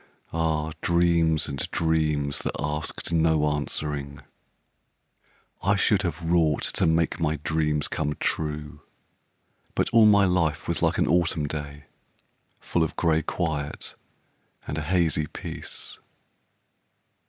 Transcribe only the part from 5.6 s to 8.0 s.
I should have wrought to make my dreams